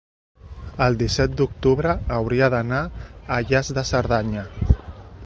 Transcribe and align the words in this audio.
el 0.85 0.97
disset 1.01 1.35
d'octubre 1.41 1.93
hauria 2.17 2.49
d'anar 2.55 2.79
a 3.37 3.41
Lles 3.51 3.71
de 3.81 3.85
Cerdanya. 3.91 4.49